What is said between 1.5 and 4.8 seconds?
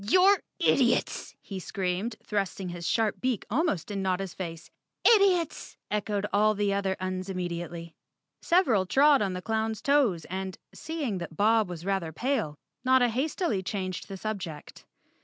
screamed, thrusting his sharp beak almost in Notta's face.